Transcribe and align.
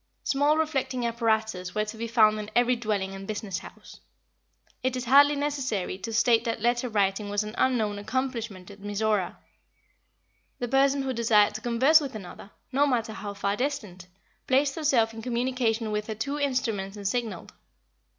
Small 0.23 0.57
reflecting 0.57 1.05
apparatus 1.05 1.75
were 1.75 1.85
to 1.85 1.95
be 1.95 2.07
found 2.07 2.39
in 2.39 2.49
every 2.55 2.75
dwelling 2.75 3.13
and 3.13 3.27
business 3.27 3.59
house. 3.59 3.99
It 4.81 4.95
is 4.95 5.05
hardly 5.05 5.35
necessary 5.35 5.99
to 5.99 6.11
state 6.11 6.43
that 6.45 6.59
letter 6.59 6.89
writing 6.89 7.29
was 7.29 7.43
an 7.43 7.53
unknown 7.55 7.99
accomplishment 7.99 8.71
in 8.71 8.79
Mizora. 8.81 9.37
The 10.57 10.67
person 10.69 11.03
who 11.03 11.13
desired 11.13 11.53
to 11.53 11.61
converse 11.61 12.01
with 12.01 12.15
another, 12.15 12.49
no 12.71 12.87
matter 12.87 13.13
how 13.13 13.35
far 13.35 13.55
distant, 13.55 14.07
placed 14.47 14.73
herself 14.73 15.13
in 15.13 15.21
communication 15.21 15.91
with 15.91 16.07
her 16.07 16.15
two 16.15 16.39
instruments 16.39 16.97
and 16.97 17.07
signaled. 17.07 17.53